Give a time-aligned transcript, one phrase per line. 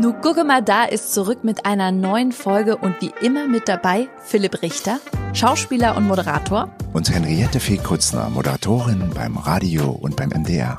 [0.00, 4.08] Nu gucke mal da ist zurück mit einer neuen Folge und wie immer mit dabei
[4.22, 5.00] Philipp Richter,
[5.32, 6.72] Schauspieler und Moderator.
[6.92, 10.76] Und Henriette Fee Kutzner, Moderatorin beim Radio und beim MDR.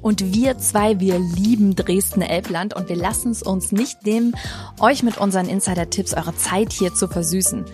[0.00, 4.34] Und wir zwei, wir lieben Dresden-Elbland und wir lassen es uns nicht nehmen,
[4.80, 7.66] euch mit unseren Insider-Tipps eure Zeit hier zu versüßen.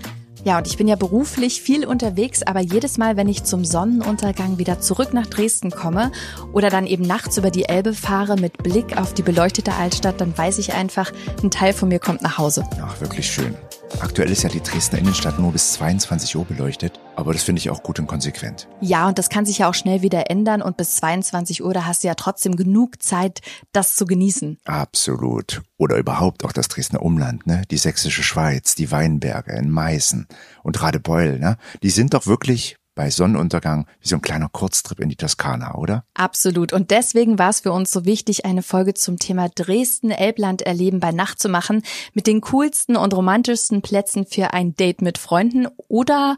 [0.45, 4.59] Ja, und ich bin ja beruflich viel unterwegs, aber jedes Mal, wenn ich zum Sonnenuntergang
[4.59, 6.12] wieder zurück nach Dresden komme
[6.52, 10.36] oder dann eben nachts über die Elbe fahre mit Blick auf die beleuchtete Altstadt, dann
[10.36, 12.64] weiß ich einfach, ein Teil von mir kommt nach Hause.
[12.82, 13.54] Ach, wirklich schön.
[13.99, 17.71] Aktuell ist ja die Dresdner Innenstadt nur bis 22 Uhr beleuchtet, aber das finde ich
[17.71, 18.68] auch gut und konsequent.
[18.80, 21.85] Ja, und das kann sich ja auch schnell wieder ändern und bis 22 Uhr, da
[21.85, 23.40] hast du ja trotzdem genug Zeit,
[23.72, 24.58] das zu genießen.
[24.64, 25.63] Absolut.
[25.76, 27.63] Oder überhaupt auch das Dresdner Umland, ne?
[27.71, 30.27] Die sächsische Schweiz, die Weinberge in Meißen
[30.63, 31.57] und Radebeul, ne?
[31.82, 36.05] Die sind doch wirklich bei Sonnenuntergang wie so ein kleiner Kurztrip in die Toskana, oder?
[36.14, 36.72] Absolut.
[36.72, 41.12] Und deswegen war es für uns so wichtig, eine Folge zum Thema Dresden-Elbland erleben bei
[41.12, 41.83] Nacht zu machen,
[42.14, 46.36] mit den coolsten und romantischsten Plätzen für ein Date mit Freunden oder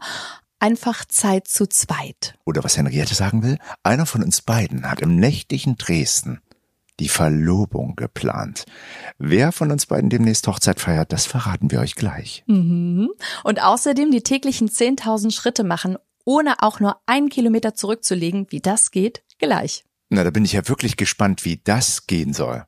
[0.59, 2.35] einfach Zeit zu zweit.
[2.45, 6.39] Oder was Henriette sagen will, einer von uns beiden hat im nächtlichen Dresden
[6.99, 8.65] die Verlobung geplant.
[9.17, 12.43] Wer von uns beiden demnächst Hochzeit feiert, das verraten wir euch gleich.
[12.47, 13.09] Mhm.
[13.43, 18.47] Und außerdem die täglichen 10.000 Schritte machen, ohne auch nur einen Kilometer zurückzulegen.
[18.49, 19.83] Wie das geht, gleich.
[20.09, 22.65] Na, da bin ich ja wirklich gespannt, wie das gehen soll.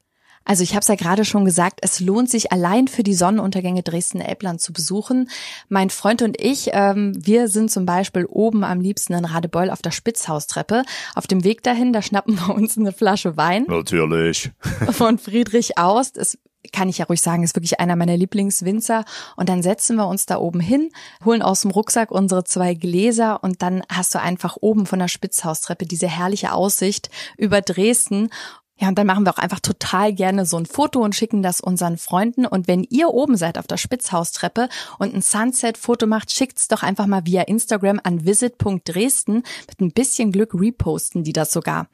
[0.47, 3.81] Also ich habe es ja gerade schon gesagt, es lohnt sich allein für die Sonnenuntergänge
[3.81, 5.29] Dresden-Elbland zu besuchen.
[5.69, 9.81] Mein Freund und ich, ähm, wir sind zum Beispiel oben am liebsten in Radebeul auf
[9.81, 10.83] der Spitzhaustreppe.
[11.15, 13.65] Auf dem Weg dahin, da schnappen wir uns eine Flasche Wein.
[13.67, 14.51] Natürlich.
[14.91, 16.15] Von Friedrich Aust.
[16.15, 16.37] Es
[16.71, 19.05] kann ich ja ruhig sagen, ist wirklich einer meiner Lieblingswinzer.
[19.35, 20.89] Und dann setzen wir uns da oben hin,
[21.23, 25.07] holen aus dem Rucksack unsere zwei Gläser und dann hast du einfach oben von der
[25.07, 28.29] Spitzhaustreppe diese herrliche Aussicht über Dresden.
[28.77, 31.61] Ja, und dann machen wir auch einfach total gerne so ein Foto und schicken das
[31.61, 32.45] unseren Freunden.
[32.45, 34.67] Und wenn ihr oben seid auf der Spitzhaustreppe
[34.99, 39.43] und ein Sunset-Foto macht, schickt's doch einfach mal via Instagram an visit.dresden.
[39.69, 41.87] Mit ein bisschen Glück reposten die das sogar.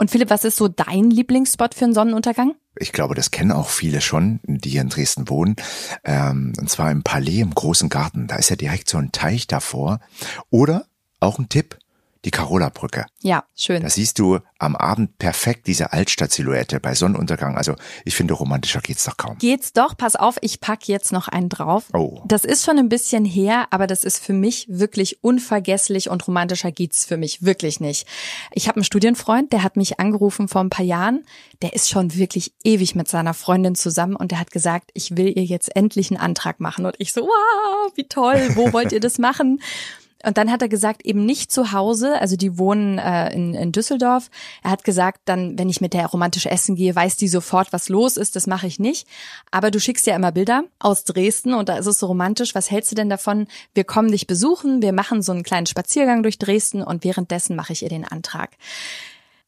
[0.00, 2.54] Und Philipp, was ist so dein Lieblingsspot für einen Sonnenuntergang?
[2.78, 5.56] Ich glaube, das kennen auch viele schon, die hier in Dresden wohnen.
[6.04, 8.26] Ähm, und zwar im Palais im großen Garten.
[8.26, 10.00] Da ist ja direkt so ein Teich davor.
[10.48, 10.86] Oder
[11.20, 11.76] auch ein Tipp,
[12.24, 13.06] die Carola-Brücke.
[13.20, 13.82] Ja, schön.
[13.82, 17.56] Da siehst du am Abend perfekt diese Altstadt-Silhouette bei Sonnenuntergang.
[17.56, 19.38] Also ich finde, romantischer geht's doch kaum.
[19.38, 21.84] Geht's doch, pass auf, ich pack jetzt noch einen drauf.
[21.94, 22.20] Oh.
[22.26, 26.72] Das ist schon ein bisschen her, aber das ist für mich wirklich unvergesslich und romantischer
[26.72, 28.06] geht's für mich wirklich nicht.
[28.52, 31.24] Ich habe einen Studienfreund, der hat mich angerufen vor ein paar Jahren.
[31.62, 35.32] Der ist schon wirklich ewig mit seiner Freundin zusammen und der hat gesagt, ich will
[35.34, 36.84] ihr jetzt endlich einen Antrag machen.
[36.84, 39.60] Und ich so, wow, wie toll, wo wollt ihr das machen?
[40.24, 43.72] Und dann hat er gesagt, eben nicht zu Hause, also die wohnen äh, in, in
[43.72, 44.30] Düsseldorf.
[44.62, 47.88] Er hat gesagt, dann, wenn ich mit der romantisch essen gehe, weiß die sofort, was
[47.88, 48.36] los ist.
[48.36, 49.06] Das mache ich nicht.
[49.50, 52.54] Aber du schickst ja immer Bilder aus Dresden und da ist es so romantisch.
[52.54, 53.46] Was hältst du denn davon?
[53.74, 57.72] Wir kommen dich besuchen, wir machen so einen kleinen Spaziergang durch Dresden und währenddessen mache
[57.72, 58.50] ich ihr den Antrag.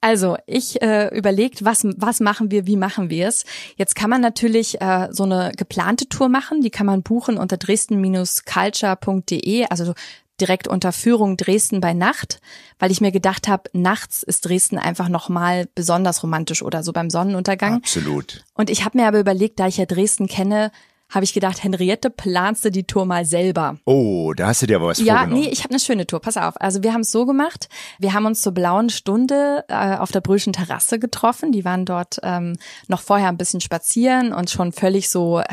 [0.05, 3.45] Also, ich äh, überlegt, was, was machen wir, wie machen wir es.
[3.77, 7.57] Jetzt kann man natürlich äh, so eine geplante Tour machen, die kann man buchen unter
[7.57, 9.95] dresden-culture.de, also
[10.43, 12.41] direkt unter Führung Dresden bei Nacht,
[12.79, 17.09] weil ich mir gedacht habe, nachts ist Dresden einfach nochmal besonders romantisch oder so beim
[17.11, 17.77] Sonnenuntergang.
[17.77, 18.45] Absolut.
[18.55, 20.73] Und ich habe mir aber überlegt, da ich ja Dresden kenne,
[21.13, 23.77] habe ich gedacht, Henriette, planst du die Tour mal selber?
[23.85, 25.43] Oh, da hast du dir aber was ja, vorgenommen.
[25.43, 26.21] nee, ich habe eine schöne Tour.
[26.21, 26.59] Pass auf.
[26.61, 27.69] Also wir haben es so gemacht.
[27.99, 31.53] Wir haben uns zur blauen Stunde äh, auf der Brühlschen Terrasse getroffen.
[31.53, 32.57] Die waren dort ähm,
[32.89, 35.45] noch vorher ein bisschen spazieren und schon völlig so äh,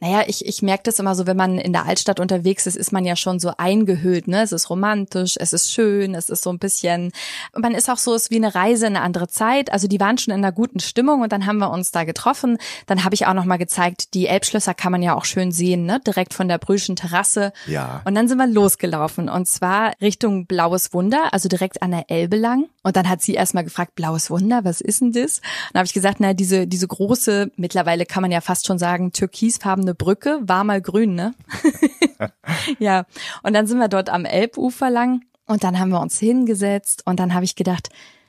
[0.00, 2.92] naja, ich, ich merke das immer so, wenn man in der Altstadt unterwegs ist, ist
[2.92, 4.42] man ja schon so eingehüllt, ne?
[4.42, 7.12] Es ist romantisch, es ist schön, es ist so ein bisschen,
[7.56, 9.72] man ist auch so, es ist wie eine Reise in eine andere Zeit.
[9.72, 12.58] Also die waren schon in einer guten Stimmung und dann haben wir uns da getroffen.
[12.86, 16.00] Dann habe ich auch nochmal gezeigt, die Elbschlösser kann man ja auch schön sehen, ne?
[16.06, 17.52] Direkt von der Brühlschen Terrasse.
[17.66, 18.02] Ja.
[18.04, 22.36] Und dann sind wir losgelaufen und zwar Richtung Blaues Wunder, also direkt an der Elbe
[22.36, 22.66] lang.
[22.84, 25.38] Und dann hat sie erstmal gefragt, Blaues Wunder, was ist denn das?
[25.38, 28.78] Und dann habe ich gesagt, na, diese, diese große, mittlerweile kann man ja fast schon
[28.78, 31.34] sagen, türkisfarbene Brücke, war mal grün, ne?
[32.78, 33.06] ja.
[33.42, 37.18] Und dann sind wir dort am Elbufer lang und dann haben wir uns hingesetzt und
[37.18, 37.88] dann habe ich gedacht,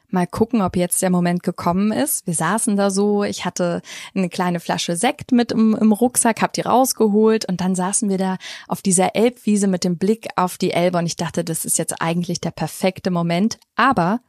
[0.09, 2.25] mal gucken, ob jetzt der Moment gekommen ist.
[2.25, 3.81] Wir saßen da so, ich hatte
[4.15, 8.17] eine kleine Flasche Sekt mit im, im Rucksack, hab die rausgeholt und dann saßen wir
[8.17, 8.37] da
[8.67, 12.01] auf dieser Elbwiese mit dem Blick auf die Elbe und ich dachte, das ist jetzt
[12.01, 13.57] eigentlich der perfekte Moment.
[13.75, 14.21] Aber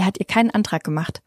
[0.00, 1.20] er hat ihr keinen Antrag gemacht.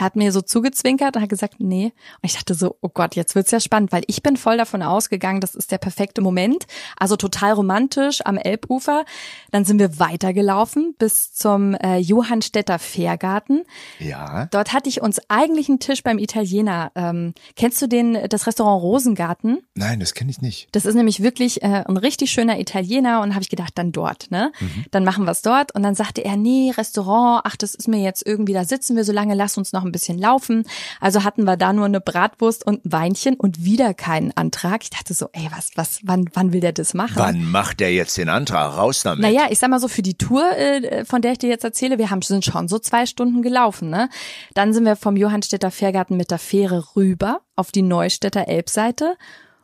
[0.00, 1.92] Er hat mir so zugezwinkert und hat gesagt, nee.
[2.22, 4.82] Und ich dachte so, oh Gott, jetzt wird's ja spannend, weil ich bin voll davon
[4.82, 6.66] ausgegangen, das ist der perfekte Moment.
[6.96, 9.04] Also total romantisch am Elbufer.
[9.50, 13.64] Dann sind wir weitergelaufen bis zum äh, Johannstädter Fährgarten.
[13.98, 14.46] Ja.
[14.46, 16.92] Dort hatte ich uns eigentlich einen Tisch beim Italiener.
[16.94, 19.58] Ähm, kennst du den, das Restaurant Rosengarten?
[19.74, 20.68] Nein, das kenne ich nicht.
[20.72, 24.30] Das ist nämlich wirklich äh, ein richtig schöner Italiener und habe ich gedacht, dann dort,
[24.30, 24.50] ne?
[24.60, 24.86] Mhm.
[24.92, 25.74] Dann machen wir es dort.
[25.74, 29.04] Und dann sagte er, nee, Restaurant, ach, das ist mir jetzt irgendwie, da sitzen wir
[29.04, 30.64] so lange, lass uns noch ein bisschen laufen.
[31.00, 34.82] Also hatten wir da nur eine Bratwurst und ein Weinchen und wieder keinen Antrag.
[34.82, 37.16] Ich dachte so, ey, was, was, wann, wann will der das machen?
[37.16, 38.76] Wann macht der jetzt den Antrag?
[38.76, 39.22] Raus damit.
[39.22, 41.98] Naja, ich sag mal so, für die Tour, äh, von der ich dir jetzt erzähle,
[41.98, 43.90] wir haben, sind schon so zwei Stunden gelaufen.
[43.90, 44.08] Ne?
[44.54, 49.16] Dann sind wir vom Johannstädter Fährgarten mit der Fähre rüber auf die Neustädter Elbseite.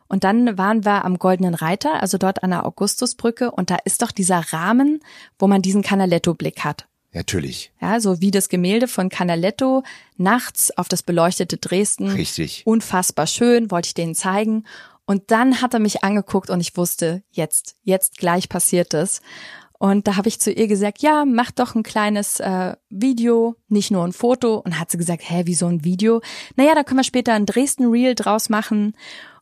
[0.07, 3.51] Und dann waren wir am Goldenen Reiter, also dort an der Augustusbrücke.
[3.51, 5.01] Und da ist doch dieser Rahmen,
[5.37, 6.87] wo man diesen Canaletto-Blick hat.
[7.13, 7.71] Natürlich.
[7.81, 9.83] Ja, so wie das Gemälde von Canaletto
[10.17, 12.09] nachts auf das beleuchtete Dresden.
[12.09, 12.63] Richtig.
[12.65, 14.65] Unfassbar schön, wollte ich denen zeigen.
[15.05, 19.21] Und dann hat er mich angeguckt und ich wusste, jetzt, jetzt gleich passiert es.
[19.79, 23.91] Und da habe ich zu ihr gesagt, ja, mach doch ein kleines äh, Video, nicht
[23.91, 24.57] nur ein Foto.
[24.57, 26.21] Und hat sie gesagt, hä, wie so ein Video?
[26.55, 28.95] Naja, da können wir später ein Dresden-Reel draus machen.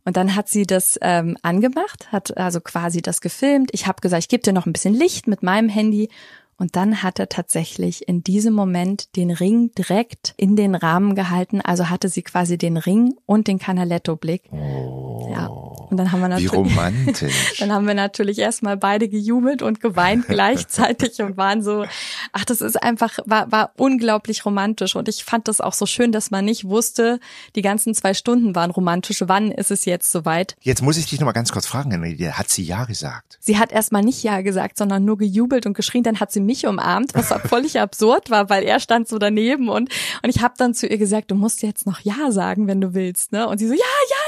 [0.04, 3.72] Und dann hat sie das ähm, angemacht, hat also quasi das gefilmt.
[3.74, 6.10] Ich habe gesagt, ich gebe dir noch ein bisschen Licht mit meinem Handy.
[6.58, 11.60] Und dann hat er tatsächlich in diesem Moment den Ring direkt in den Rahmen gehalten.
[11.62, 14.44] Also hatte sie quasi den Ring und den Canaletto-Blick.
[14.52, 15.48] Oh, Ja.
[15.90, 16.54] Und dann haben wir wie natürlich.
[16.54, 17.58] romantisch.
[17.60, 21.86] Dann haben wir natürlich erstmal beide gejubelt und geweint gleichzeitig und waren so,
[22.32, 24.96] ach, das ist einfach, war, war unglaublich romantisch.
[24.96, 27.20] Und ich fand das auch so schön, dass man nicht wusste,
[27.56, 29.24] die ganzen zwei Stunden waren romantisch.
[29.28, 30.56] Wann ist es jetzt soweit?
[30.62, 31.94] Jetzt muss ich dich noch mal ganz kurz fragen.
[32.32, 33.38] Hat sie ja gesagt?
[33.40, 36.04] Sie hat erstmal nicht Ja gesagt, sondern nur gejubelt und geschrien.
[36.04, 39.90] Dann hat sie mich umarmt, was völlig absurd war, weil er stand so daneben und,
[40.24, 42.94] und ich habe dann zu ihr gesagt, du musst jetzt noch Ja sagen, wenn du
[42.94, 43.32] willst.
[43.32, 43.48] Ne?
[43.48, 44.25] Und sie so, ja, ja, ja,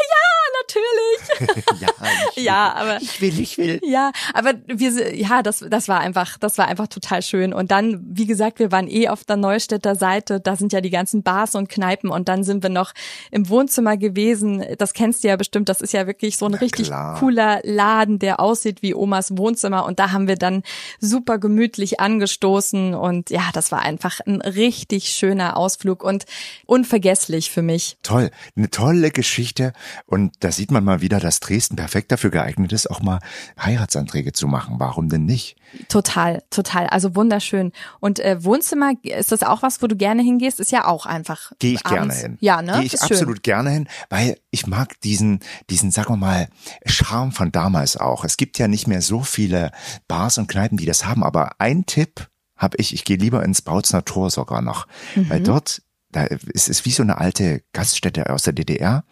[0.67, 1.65] natürlich.
[1.81, 1.87] ja,
[2.35, 3.79] ich, Ja, aber ich will, ich will.
[3.83, 7.53] Ja, aber wir, ja, das, das war einfach, das war einfach total schön.
[7.53, 10.39] Und dann, wie gesagt, wir waren eh auf der Neustädter Seite.
[10.39, 12.09] Da sind ja die ganzen Bars und Kneipen.
[12.09, 12.93] Und dann sind wir noch
[13.31, 14.63] im Wohnzimmer gewesen.
[14.77, 15.69] Das kennst du ja bestimmt.
[15.69, 17.17] Das ist ja wirklich so ein Na richtig klar.
[17.19, 19.85] cooler Laden, der aussieht wie Omas Wohnzimmer.
[19.85, 20.63] Und da haben wir dann
[20.99, 22.93] super gemütlich angestoßen.
[22.93, 26.25] Und ja, das war einfach ein richtig schöner Ausflug und
[26.65, 27.97] unvergesslich für mich.
[28.03, 29.73] Toll, eine tolle Geschichte.
[30.05, 33.19] Und da sieht man mal wieder, dass Dresden perfekt dafür geeignet ist, auch mal
[33.61, 34.75] Heiratsanträge zu machen.
[34.79, 35.55] Warum denn nicht?
[35.87, 36.87] Total, total.
[36.87, 37.71] Also wunderschön.
[37.99, 40.59] Und äh, Wohnzimmer, ist das auch was, wo du gerne hingehst?
[40.59, 41.51] Ist ja auch einfach.
[41.59, 42.21] Gehe ich gerne abends.
[42.21, 42.37] hin.
[42.41, 42.73] Ja, ne?
[42.73, 43.43] Gehe ich ist absolut Schön.
[43.43, 45.39] gerne hin, weil ich mag diesen,
[45.69, 46.49] diesen, sagen wir mal,
[46.85, 48.25] Charme von damals auch.
[48.25, 49.71] Es gibt ja nicht mehr so viele
[50.07, 53.61] Bars und Kneipen, die das haben, aber ein Tipp habe ich, ich gehe lieber ins
[53.61, 55.29] Bautzner Tor sogar noch, Mhm.
[55.29, 55.83] weil dort
[56.17, 59.03] da ist es wie so eine alte Gaststätte aus der DDR.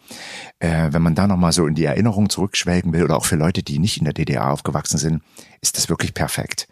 [0.58, 3.36] Äh, wenn man da noch mal so in die Erinnerung zurückschwelgen will oder auch für
[3.36, 5.22] Leute, die nicht in der DDR aufgewachsen sind,
[5.60, 6.66] ist das wirklich perfekt.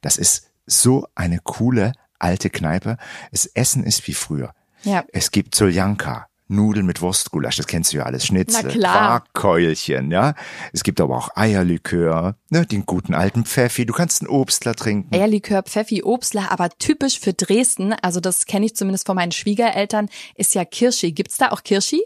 [0.00, 2.96] Das ist so eine coole alte Kneipe.
[3.32, 4.54] Das Essen ist wie früher.
[4.84, 5.04] Ja.
[5.12, 8.70] Es gibt Soljanka, Nudeln mit Wurstgulasch, das kennst du ja alles, Schnitzel.
[8.70, 10.34] Quarkkeulchen, ja.
[10.72, 15.14] Es gibt aber auch Eierlikör, ne, den guten alten Pfeffi, du kannst einen Obstler trinken.
[15.14, 20.08] Eierlikör, Pfeffi, Obstler, aber typisch für Dresden, also das kenne ich zumindest von meinen Schwiegereltern,
[20.36, 21.12] ist ja Kirschi.
[21.12, 22.02] Gibt's da auch Kirschi?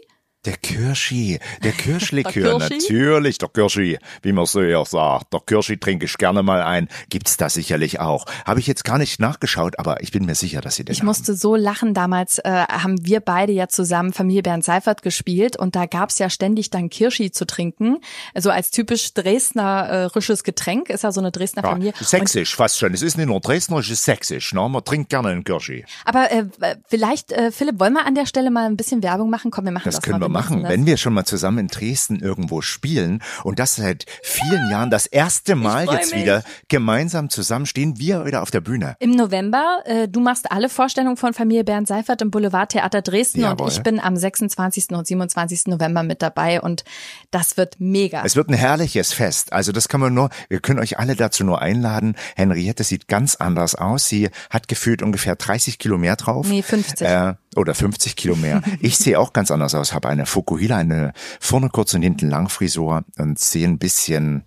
[0.47, 5.33] Der Kirschi, der Kirschlikör, Der natürlich, der Kirschi, wie man so ja sagt.
[5.33, 6.87] Der Kirschi trinke ich gerne mal ein.
[7.09, 8.25] Gibt's da sicherlich auch.
[8.45, 11.03] Habe ich jetzt gar nicht nachgeschaut, aber ich bin mir sicher, dass sie den Ich
[11.03, 11.93] musste so lachen.
[11.93, 16.29] Damals äh, haben wir beide ja zusammen Familie Bernd Seifert gespielt und da gab's ja
[16.29, 17.97] ständig dann Kirschi zu trinken.
[18.33, 21.71] Also als typisch dresdnerisches Getränk ist ja so eine Dresdner haben.
[21.73, 21.93] Familie.
[21.99, 22.93] Ja, sächsisch, fast schon.
[22.93, 24.53] Es ist nicht nur Dresdner, es ist sächsisch.
[24.53, 24.69] Ne?
[24.69, 25.83] Man trinkt gerne einen Kirschi.
[26.05, 26.45] Aber äh,
[26.87, 29.51] vielleicht, äh, Philipp, wollen wir an der Stelle mal ein bisschen Werbung machen?
[29.51, 30.36] Komm, wir machen das, Das mal.
[30.37, 34.89] Machen, wenn wir schon mal zusammen in Dresden irgendwo spielen und das seit vielen Jahren
[34.89, 36.23] das erste Mal jetzt mich.
[36.23, 38.95] wieder gemeinsam zusammenstehen, wir wieder auf der Bühne.
[38.99, 43.67] Im November, äh, du machst alle Vorstellungen von Familie Bernd Seifert im Boulevardtheater Dresden Jawohl.
[43.67, 44.89] und ich bin am 26.
[44.91, 45.67] und 27.
[45.67, 46.83] November mit dabei und
[47.31, 48.23] das wird mega.
[48.25, 49.53] Es wird ein herrliches Fest.
[49.53, 52.15] Also das kann man nur, wir können euch alle dazu nur einladen.
[52.35, 54.07] Henriette sieht ganz anders aus.
[54.07, 56.47] Sie hat gefühlt ungefähr 30 Kilo mehr drauf.
[56.47, 57.07] Nee, 50.
[57.07, 58.61] Äh, oder 50 Kilo mehr.
[58.79, 59.93] Ich sehe auch ganz anders aus.
[59.93, 64.43] Habe eine Fokuhila, eine vorne kurz und hinten lang Frisur und sehe ein bisschen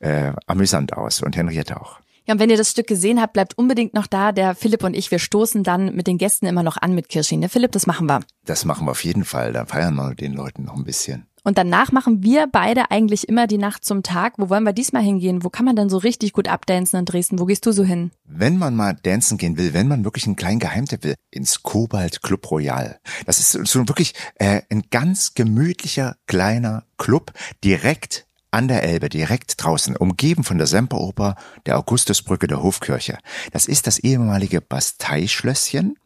[0.00, 1.22] äh, amüsant aus.
[1.22, 2.00] Und Henriette auch.
[2.26, 4.32] Ja, und wenn ihr das Stück gesehen habt, bleibt unbedingt noch da.
[4.32, 7.38] Der Philipp und ich, wir stoßen dann mit den Gästen immer noch an mit Kirschi.
[7.38, 8.20] Ne, Philipp, das machen wir.
[8.44, 9.54] Das machen wir auf jeden Fall.
[9.54, 11.26] Da feiern wir den Leuten noch ein bisschen.
[11.48, 14.34] Und danach machen wir beide eigentlich immer die Nacht zum Tag.
[14.36, 15.44] Wo wollen wir diesmal hingehen?
[15.44, 17.38] Wo kann man denn so richtig gut abdancen in Dresden?
[17.38, 18.10] Wo gehst du so hin?
[18.26, 22.20] Wenn man mal dancen gehen will, wenn man wirklich einen kleinen Geheimtipp will, ins Kobalt
[22.20, 22.98] Club Royal.
[23.24, 27.32] Das ist so wirklich äh, ein ganz gemütlicher kleiner Club
[27.64, 31.36] direkt an der Elbe, direkt draußen, umgeben von der Semperoper,
[31.66, 33.18] der Augustusbrücke, der Hofkirche.
[33.52, 35.98] Das ist das ehemalige Basteischlösschen.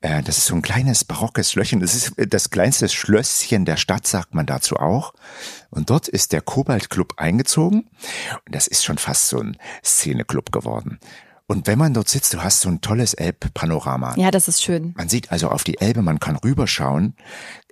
[0.00, 1.80] Äh, das ist so ein kleines barockes Schlösschen.
[1.80, 5.14] Das ist das kleinste Schlösschen der Stadt, sagt man dazu auch.
[5.70, 7.88] Und dort ist der Kobalt Club eingezogen.
[8.46, 10.98] Und das ist schon fast so ein Szeneclub geworden.
[11.48, 14.14] Und wenn man dort sitzt, du hast so ein tolles Elbpanorama.
[14.16, 14.94] Ja, das ist schön.
[14.96, 17.14] Man sieht also auf die Elbe, man kann rüberschauen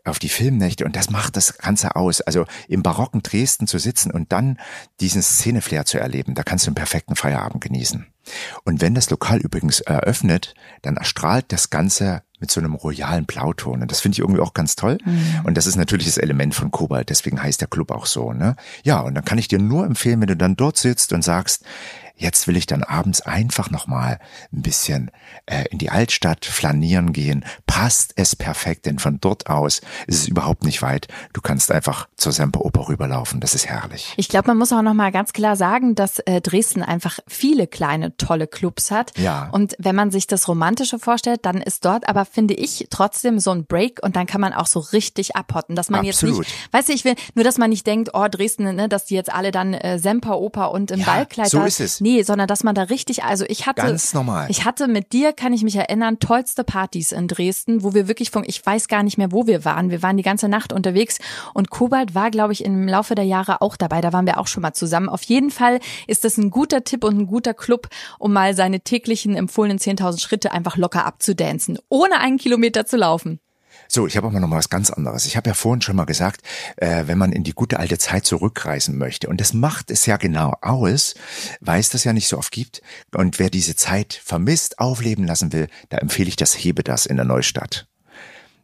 [0.04, 2.20] auf die Filmnächte und das macht das Ganze aus.
[2.20, 4.58] Also im barocken Dresden zu sitzen und dann
[5.00, 8.06] diesen Szeneflair zu erleben, da kannst du einen perfekten Feierabend genießen.
[8.64, 13.82] Und wenn das Lokal übrigens eröffnet, dann erstrahlt das Ganze mit so einem royalen Blauton.
[13.82, 14.98] Und das finde ich irgendwie auch ganz toll.
[15.04, 15.40] Mhm.
[15.44, 18.32] Und das ist natürlich das Element von Kobalt, deswegen heißt der Club auch so.
[18.32, 18.56] Ne?
[18.82, 21.64] Ja, und dann kann ich dir nur empfehlen, wenn du dann dort sitzt und sagst,
[22.16, 24.20] Jetzt will ich dann abends einfach nochmal
[24.52, 25.10] ein bisschen
[25.46, 27.44] äh, in die Altstadt flanieren gehen.
[27.66, 31.08] Passt es perfekt, denn von dort aus ist es überhaupt nicht weit.
[31.32, 33.40] Du kannst einfach zur Semperoper rüberlaufen.
[33.40, 34.14] Das ist herrlich.
[34.16, 38.16] Ich glaube, man muss auch nochmal ganz klar sagen, dass äh, Dresden einfach viele kleine
[38.16, 39.18] tolle Clubs hat.
[39.18, 39.48] Ja.
[39.50, 43.50] Und wenn man sich das Romantische vorstellt, dann ist dort aber, finde ich, trotzdem so
[43.50, 46.38] ein Break und dann kann man auch so richtig abhotten, dass man Absolut.
[46.38, 49.06] jetzt nicht, weißt du, ich will nur, dass man nicht denkt, oh Dresden, ne, dass
[49.06, 51.48] die jetzt alle dann äh, Semperoper und im ja, Ballkleid.
[51.48, 52.00] So ist es.
[52.04, 54.46] Nee, sondern dass man da richtig, also ich hatte, ganz normal.
[54.50, 58.30] Ich hatte mit dir, kann ich mich erinnern, tollste Partys in Dresden, wo wir wirklich
[58.30, 59.88] von, ich weiß gar nicht mehr, wo wir waren.
[59.88, 61.18] Wir waren die ganze Nacht unterwegs
[61.54, 64.02] und Kobalt war, glaube ich, im Laufe der Jahre auch dabei.
[64.02, 65.08] Da waren wir auch schon mal zusammen.
[65.08, 68.80] Auf jeden Fall ist das ein guter Tipp und ein guter Club, um mal seine
[68.80, 73.40] täglichen empfohlenen 10.000 Schritte einfach locker abzudancen, ohne einen Kilometer zu laufen.
[73.94, 75.24] So, ich habe aber noch mal was ganz anderes.
[75.24, 76.40] Ich habe ja vorhin schon mal gesagt,
[76.78, 80.16] äh, wenn man in die gute alte Zeit zurückreisen möchte, und das macht es ja
[80.16, 81.14] genau aus,
[81.60, 82.82] weil es das ja nicht so oft gibt.
[83.14, 87.14] Und wer diese Zeit vermisst, aufleben lassen will, da empfehle ich das Hebe das in
[87.14, 87.86] der Neustadt.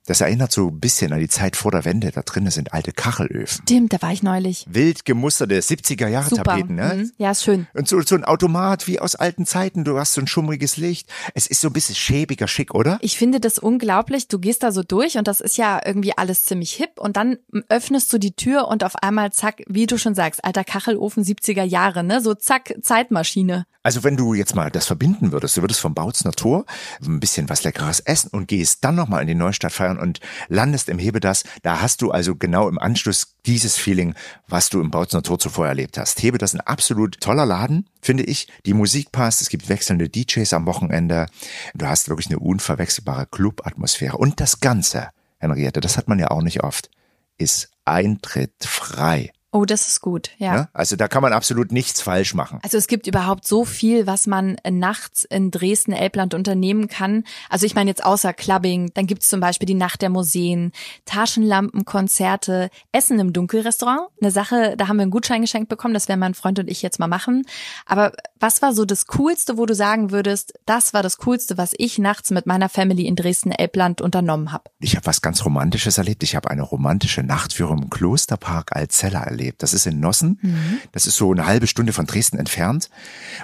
[0.06, 2.10] Das erinnert so ein bisschen an die Zeit vor der Wende.
[2.10, 3.62] Da drinnen sind alte Kachelöfen.
[3.62, 4.64] Stimmt, da war ich neulich.
[4.68, 6.94] Wild gemusterte 70er Jahre Tapeten, ne?
[6.96, 7.12] Mhm.
[7.18, 7.66] Ja, ist schön.
[7.74, 9.84] Und so, so ein Automat wie aus alten Zeiten.
[9.84, 11.08] Du hast so ein schummriges Licht.
[11.34, 12.98] Es ist so ein bisschen schäbiger schick, oder?
[13.02, 14.26] Ich finde das unglaublich.
[14.26, 17.36] Du gehst da so durch und das ist ja irgendwie alles ziemlich hip und dann
[17.68, 21.62] öffnest du die Tür und auf einmal zack, wie du schon sagst, alter Kachelofen 70er
[21.62, 22.20] Jahre, ne?
[22.20, 23.66] So zack, Zeitmaschine.
[23.82, 26.66] Also wenn du jetzt mal das verbinden würdest, du würdest vom Bautzner Tor
[27.02, 30.88] ein bisschen was Leckeres essen und gehst dann nochmal in die Neustadt feiern und landest
[30.88, 34.14] im Hebedas, da hast du also genau im Anschluss dieses Feeling,
[34.48, 36.22] was du im Bautzner Tor zuvor erlebt hast.
[36.22, 38.48] Hebedas ein absolut toller Laden, finde ich.
[38.66, 41.26] Die Musik passt, es gibt wechselnde DJs am Wochenende.
[41.74, 44.16] Du hast wirklich eine unverwechselbare Club-Atmosphäre.
[44.16, 46.90] Und das Ganze, Henriette, das hat man ja auch nicht oft,
[47.38, 49.32] ist Eintritt frei.
[49.52, 50.54] Oh, das ist gut, ja.
[50.54, 50.68] ja.
[50.72, 52.60] Also da kann man absolut nichts falsch machen.
[52.62, 57.24] Also es gibt überhaupt so viel, was man nachts in Dresden, Elbland unternehmen kann.
[57.48, 60.70] Also ich meine jetzt außer Clubbing, dann gibt's zum Beispiel die Nacht der Museen,
[61.04, 64.02] Taschenlampen, Konzerte, Essen im Dunkelrestaurant.
[64.20, 66.80] Eine Sache, da haben wir einen Gutschein geschenkt bekommen, das werden mein Freund und ich
[66.80, 67.44] jetzt mal machen.
[67.86, 71.72] Aber was war so das Coolste, wo du sagen würdest, das war das Coolste, was
[71.76, 74.70] ich nachts mit meiner Family in Dresden, Elbland unternommen habe?
[74.78, 76.22] Ich habe was ganz Romantisches erlebt.
[76.22, 79.62] Ich habe eine romantische Nachtführung im Klosterpark Alzella erlebt erlebt.
[79.62, 80.38] Das ist in Nossen.
[80.42, 80.80] Mhm.
[80.92, 82.90] Das ist so eine halbe Stunde von Dresden entfernt.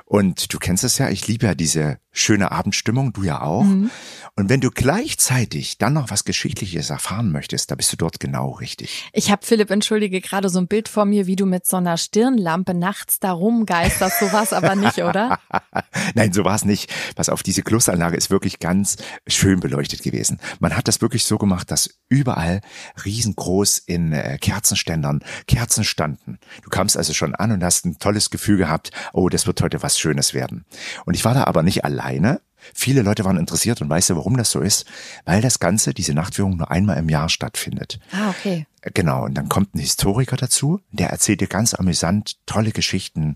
[0.04, 3.64] Und du kennst es ja, ich liebe ja diese schöne Abendstimmung, du ja auch.
[3.64, 3.90] Mhm.
[4.34, 8.50] Und wenn du gleichzeitig dann noch was Geschichtliches erfahren möchtest, da bist du dort genau
[8.50, 9.10] richtig.
[9.12, 11.96] Ich habe Philipp, entschuldige, gerade so ein Bild vor mir, wie du mit so einer
[11.96, 14.20] Stirnlampe nachts da rumgeisterst.
[14.20, 15.38] So war's aber nicht, oder?
[16.14, 16.92] Nein, so war's nicht.
[17.14, 18.96] Pass auf, diese Klosteranlage ist wirklich ganz
[19.26, 20.38] schön beleuchtet gewesen.
[20.58, 22.60] Man hat das wirklich so gemacht, dass überall
[23.04, 26.38] riesengroß in äh, Kerzenständern Kerzen standen.
[26.62, 29.82] Du kamst also schon an und hast ein tolles Gefühl gehabt, oh, das wird heute
[29.82, 30.64] was Schönes werden.
[31.04, 32.40] Und ich war da aber nicht alleine,
[32.74, 34.86] Viele Leute waren interessiert und weißt du, warum das so ist?
[35.24, 38.00] Weil das Ganze, diese Nachtführung nur einmal im Jahr stattfindet.
[38.12, 38.66] Ah, okay.
[38.94, 43.34] Genau, und dann kommt ein Historiker dazu, der erzählt dir ganz amüsant tolle Geschichten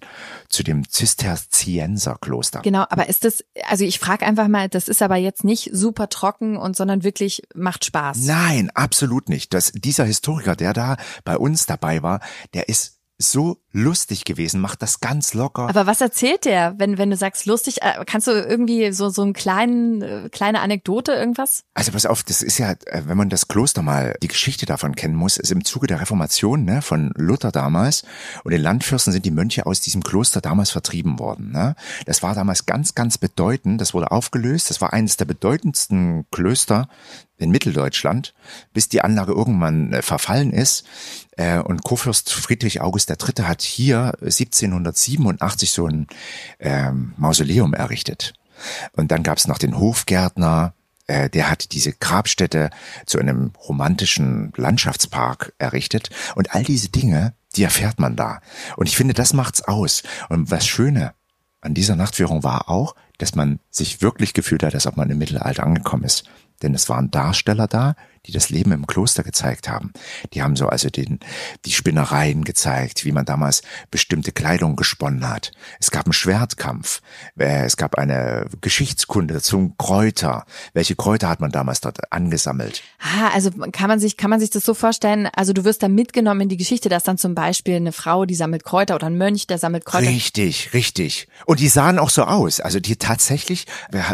[0.49, 2.61] zu dem Zisterzienserkloster.
[2.63, 6.09] Genau, aber ist das, also ich frage einfach mal, das ist aber jetzt nicht super
[6.09, 8.19] trocken und sondern wirklich macht Spaß.
[8.27, 9.53] Nein, absolut nicht.
[9.53, 12.21] Das, dieser Historiker, der da bei uns dabei war,
[12.55, 15.69] der ist so lustig gewesen, macht das ganz locker.
[15.69, 17.83] Aber was erzählt der, wenn, wenn du sagst lustig?
[17.83, 21.65] Äh, kannst du irgendwie so, so einen kleinen, äh, kleine Anekdote, irgendwas?
[21.75, 24.97] Also pass auf, das ist ja, äh, wenn man das Kloster mal, die Geschichte davon
[24.97, 28.05] kennen muss, ist im Zuge der Reformation, ne, von Luther damals
[28.43, 31.77] und den Landfürsten sind die Mönche aus diesem Kloster damals vertrieben worden, ne.
[32.07, 36.89] Das war damals ganz, ganz bedeutend, das wurde aufgelöst, das war eines der bedeutendsten Klöster
[37.41, 38.35] in Mitteldeutschland,
[38.73, 40.85] bis die Anlage irgendwann äh, verfallen ist.
[41.37, 43.45] Äh, und Kurfürst Friedrich August III.
[43.45, 46.07] hat hier 1787 so ein
[46.59, 48.35] ähm, Mausoleum errichtet.
[48.93, 50.75] Und dann gab es noch den Hofgärtner,
[51.07, 52.71] äh, der hat diese Grabstätte
[53.07, 56.11] zu einem romantischen Landschaftspark errichtet.
[56.37, 58.41] Und all diese Dinge, die erfährt man da.
[58.77, 60.03] Und ich finde, das macht's aus.
[60.29, 61.15] Und was Schöne
[61.61, 65.19] an dieser Nachtführung war auch, dass man sich wirklich gefühlt hat, als ob man im
[65.19, 66.25] Mittelalter angekommen ist.
[66.63, 67.95] Denn es waren Darsteller da,
[68.27, 69.93] die das Leben im Kloster gezeigt haben.
[70.35, 71.21] Die haben so also den,
[71.65, 75.53] die Spinnereien gezeigt, wie man damals bestimmte Kleidung gesponnen hat.
[75.81, 77.01] Es gab einen Schwertkampf.
[77.39, 80.45] Äh, es gab eine Geschichtskunde zum Kräuter.
[80.75, 82.83] Welche Kräuter hat man damals dort angesammelt?
[82.99, 85.29] Ah, also kann man sich, kann man sich das so vorstellen?
[85.35, 88.35] Also du wirst da mitgenommen in die Geschichte, dass dann zum Beispiel eine Frau, die
[88.35, 90.09] sammelt Kräuter oder ein Mönch, der sammelt Kräuter.
[90.09, 91.29] Richtig, richtig.
[91.47, 92.61] Und die sahen auch so aus.
[92.61, 93.67] Also die tatsächlich,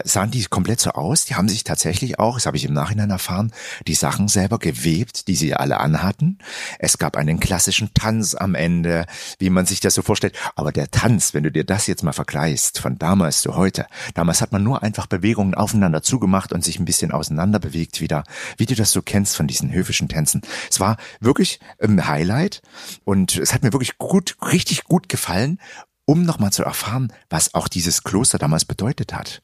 [0.05, 1.25] sahen die komplett so aus.
[1.25, 3.53] Die haben sich tatsächlich auch, das habe ich im Nachhinein erfahren,
[3.87, 6.39] die Sachen selber gewebt, die sie alle anhatten.
[6.79, 9.07] Es gab einen klassischen Tanz am Ende,
[9.39, 10.37] wie man sich das so vorstellt.
[10.55, 14.41] Aber der Tanz, wenn du dir das jetzt mal vergleichst, von damals zu heute, damals
[14.41, 18.25] hat man nur einfach Bewegungen aufeinander zugemacht und sich ein bisschen auseinander bewegt wieder,
[18.57, 20.43] wie du das so kennst von diesen höfischen Tänzen.
[20.71, 22.63] Es war wirklich ein Highlight
[23.05, 25.59] und es hat mir wirklich gut, richtig gut gefallen
[26.07, 29.41] um nochmal zu erfahren, was auch dieses Kloster damals bedeutet hat.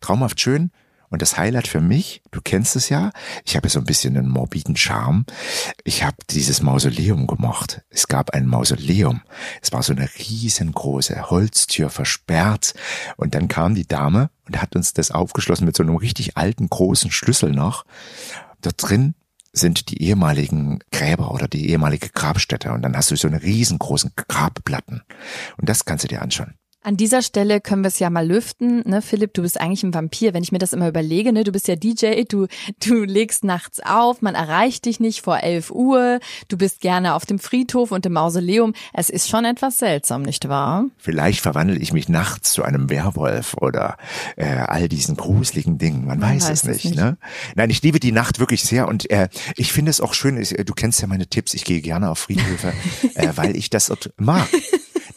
[0.00, 0.70] Traumhaft schön,
[1.10, 3.10] und das Highlight für mich, du kennst es ja,
[3.44, 5.24] ich habe so ein bisschen einen morbiden Charme.
[5.84, 7.82] Ich habe dieses Mausoleum gemocht.
[7.90, 9.22] Es gab ein Mausoleum.
[9.62, 12.74] Es war so eine riesengroße Holztür versperrt.
[13.16, 16.68] Und dann kam die Dame und hat uns das aufgeschlossen mit so einem richtig alten
[16.68, 17.84] großen Schlüssel noch.
[18.62, 19.14] Dort drin
[19.52, 22.72] sind die ehemaligen Gräber oder die ehemalige Grabstätte.
[22.72, 25.02] Und dann hast du so eine riesengroßen Grabplatten.
[25.56, 26.54] Und das kannst du dir anschauen.
[26.86, 29.94] An dieser Stelle können wir es ja mal lüften, ne, Philipp, du bist eigentlich ein
[29.94, 30.34] Vampir.
[30.34, 32.46] Wenn ich mir das immer überlege, ne, du bist ja DJ, du,
[32.86, 37.24] du legst nachts auf, man erreicht dich nicht vor 11 Uhr, du bist gerne auf
[37.24, 38.74] dem Friedhof und im Mausoleum.
[38.92, 40.84] Es ist schon etwas seltsam, nicht wahr?
[40.98, 43.96] Vielleicht verwandle ich mich nachts zu einem Werwolf oder
[44.36, 46.04] äh, all diesen gruseligen Dingen.
[46.04, 47.16] Man, man weiß, weiß, es nicht, nicht, Ne?
[47.54, 50.74] Nein, ich liebe die Nacht wirklich sehr und äh, ich finde es auch schön, du
[50.74, 52.74] kennst ja meine Tipps, ich gehe gerne auf Friedhöfe,
[53.14, 54.46] äh, weil ich das mag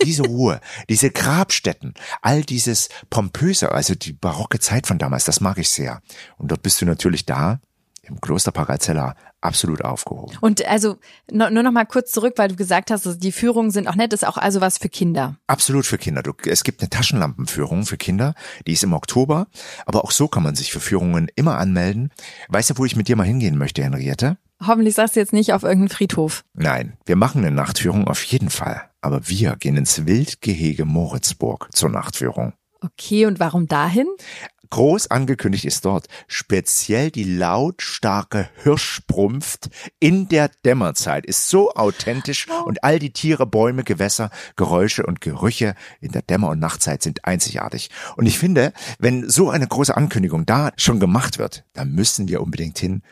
[0.08, 5.58] diese Ruhe, diese Grabstätten, all dieses Pompöse, also die barocke Zeit von damals, das mag
[5.58, 6.02] ich sehr.
[6.38, 7.60] Und dort bist du natürlich da,
[8.04, 10.38] im Kloster Parazella absolut aufgehoben.
[10.40, 10.96] Und also
[11.30, 14.26] nur noch mal kurz zurück, weil du gesagt hast, die Führungen sind auch nett, ist
[14.26, 15.36] auch also was für Kinder.
[15.46, 16.24] Absolut für Kinder.
[16.24, 18.34] Du, es gibt eine Taschenlampenführung für Kinder,
[18.66, 19.48] die ist im Oktober,
[19.86, 22.14] aber auch so kann man sich für Führungen immer anmelden.
[22.48, 24.38] Weißt du, wo ich mit dir mal hingehen möchte, Henriette?
[24.66, 26.44] Hoffentlich sagst du jetzt nicht auf irgendeinen Friedhof.
[26.54, 28.90] Nein, wir machen eine Nachtführung auf jeden Fall.
[29.08, 32.52] Aber wir gehen ins Wildgehege Moritzburg zur Nachtführung.
[32.82, 34.06] Okay, und warum dahin?
[34.70, 39.70] Groß angekündigt ist dort speziell die lautstarke Hirschbrumpft
[40.02, 42.66] in der Dämmerzeit ist so authentisch oh.
[42.66, 47.24] und all die Tiere, Bäume, Gewässer, Geräusche und Gerüche in der Dämmer- und Nachtzeit sind
[47.24, 47.90] einzigartig.
[48.18, 52.42] Und ich finde, wenn so eine große Ankündigung da schon gemacht wird, dann müssen wir
[52.42, 53.04] unbedingt hin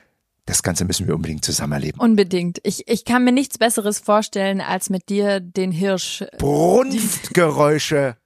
[0.45, 1.99] das Ganze müssen wir unbedingt zusammen erleben.
[1.99, 2.60] Unbedingt.
[2.63, 6.23] Ich, ich kann mir nichts Besseres vorstellen, als mit dir den Hirsch.
[6.38, 8.17] Brunftgeräusche.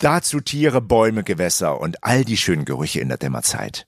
[0.00, 3.86] Dazu Tiere, Bäume, Gewässer und all die schönen Gerüche in der Dämmerzeit.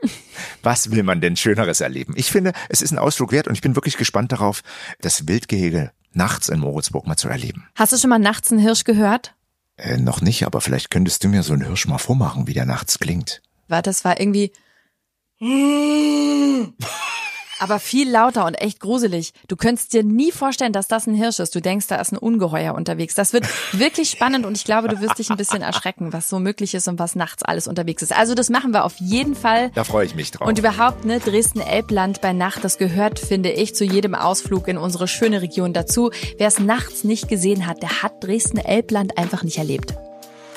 [0.63, 2.15] Was will man denn Schöneres erleben?
[2.17, 4.63] Ich finde, es ist ein Ausflug wert und ich bin wirklich gespannt darauf,
[5.01, 7.67] das Wildgehege nachts in Moritzburg mal zu erleben.
[7.75, 9.35] Hast du schon mal nachts einen Hirsch gehört?
[9.77, 12.67] Äh, noch nicht, aber vielleicht könntest du mir so einen Hirsch mal vormachen, wie der
[12.67, 13.43] nachts klingt.
[13.67, 14.53] War das war irgendwie
[17.59, 19.33] aber viel lauter und echt gruselig.
[19.49, 21.55] Du könntest dir nie vorstellen, dass das ein Hirsch ist.
[21.55, 23.15] Du denkst, da ist ein Ungeheuer unterwegs.
[23.15, 26.39] Das wird wirklich spannend und ich glaube, du wirst dich ein bisschen erschrecken, was so
[26.39, 28.17] möglich ist und was nachts alles unterwegs ist.
[28.17, 29.71] Also das machen wir auf jeden Fall.
[29.75, 30.49] Da freue ich mich drauf.
[30.49, 35.09] Und überhaupt, ne, Dresden-Elbland bei Nacht, das gehört, finde ich, zu jedem Ausflug in unsere
[35.09, 36.11] schöne Region dazu.
[36.39, 39.95] Wer es nachts nicht gesehen hat, der hat Dresden-Elbland einfach nicht erlebt.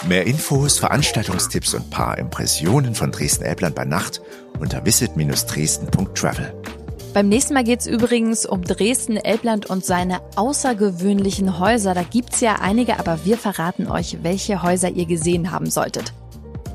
[0.08, 4.22] Mehr Infos, Veranstaltungstipps und paar Impressionen von Dresden-Elbland bei Nacht
[4.60, 6.79] unter visit-dresden.travel.
[7.14, 11.96] Beim nächsten Mal geht's übrigens um Dresden, Elbland und seine außergewöhnlichen Häuser.
[11.96, 16.14] Da gibt's ja einige, aber wir verraten euch, welche Häuser ihr gesehen haben solltet.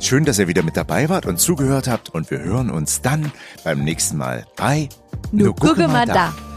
[0.01, 3.31] Schön, dass ihr wieder mit dabei wart und zugehört habt und wir hören uns dann
[3.63, 4.89] beim nächsten Mal bei
[5.31, 6.15] Nu gucke mal da.
[6.15, 6.54] da.